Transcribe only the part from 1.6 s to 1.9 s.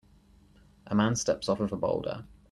a